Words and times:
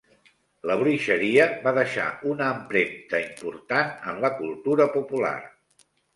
La 0.69 0.77
bruixeria 0.77 1.45
va 1.67 1.73
deixar 1.79 2.05
una 2.31 2.47
empremta 2.55 3.21
important 3.27 3.93
en 4.13 4.19
la 4.27 4.33
cultura 4.43 4.91
popular. 4.99 5.37